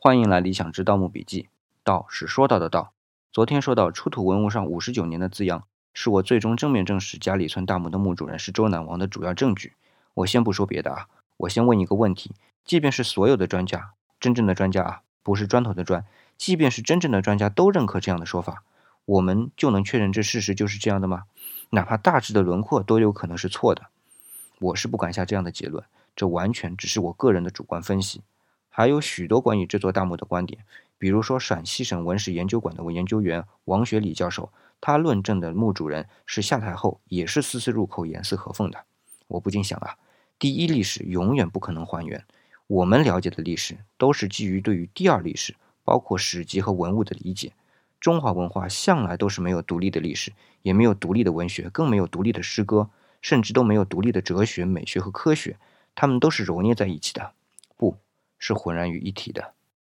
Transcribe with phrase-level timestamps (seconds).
[0.00, 1.48] 欢迎来理想之盗墓笔记。
[1.82, 2.92] 道是说到的道。
[3.32, 9.72] 昨天说到出土文物上五十九年的字样，是我最终正面证实家里村大墓的墓主人是周赧王的主要证据。
[10.14, 11.08] 我先不说别的啊，
[11.38, 12.30] 我先问一个问题：
[12.64, 16.04] 即便是所有的专家，真正的专家啊，不是砖头的砖，
[16.36, 18.62] 即便是真正的专家都认可这样的说法，
[19.04, 21.24] 我们就能确认这事实就是这样的吗？
[21.70, 23.88] 哪怕大致的轮廓都有可能是错的。
[24.60, 25.84] 我是不敢下这样的结论，
[26.14, 28.22] 这完全只是我个人的主观分析。
[28.78, 30.64] 还有许多关于这座大墓的观点，
[30.98, 38.84] 比如说陕西省文史研究馆的研究员王学礼教授，他论证的墓主人是夏太后，也是丝丝入口严丝合缝的。
[39.26, 39.96] 我不禁想啊，
[40.38, 42.24] 第一历史永远不可能还原，
[42.68, 47.54] 我们了解的历史都是基于对于第二历史，包括史籍和文物的理解。
[47.98, 50.32] 中华文化向来都是没有独立的历史，
[50.62, 52.90] 也没有独立的文学，更没有独立的诗歌。
[53.22, 55.56] 甚至都没有独立的哲学、美学和科学，
[55.96, 57.32] 它们都是揉捏在一起的，
[57.76, 57.96] 不
[58.38, 59.54] 是浑然于一体的。